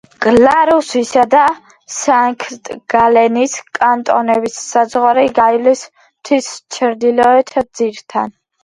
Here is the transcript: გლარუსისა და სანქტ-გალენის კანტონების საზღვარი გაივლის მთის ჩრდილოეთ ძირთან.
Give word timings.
გლარუსისა 0.25 1.25
და 1.33 1.41
სანქტ-გალენის 1.95 3.55
კანტონების 3.81 4.59
საზღვარი 4.71 5.31
გაივლის 5.43 5.87
მთის 6.09 6.53
ჩრდილოეთ 6.79 7.59
ძირთან. 7.63 8.39